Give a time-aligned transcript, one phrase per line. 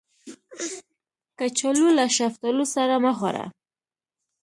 [1.37, 3.45] کچالو له شفتالو سره مه خوړه